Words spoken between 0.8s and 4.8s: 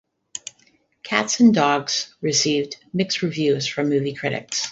"Cats and Dogs" received mixed reviews from movie critics.